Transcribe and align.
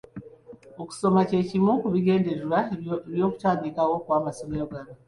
Okusoma 0.81 1.21
ky'ekimu 1.29 1.71
ku 1.81 1.87
bigendererwa 1.93 2.59
by’okutandikibwawo 3.13 3.95
kw’amasomero 4.03 4.65
gano 4.71 4.93